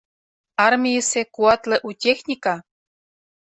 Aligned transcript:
Армийысе 0.65 1.21
куатле 1.35 1.77
у 1.87 1.89
техника? 2.03 2.53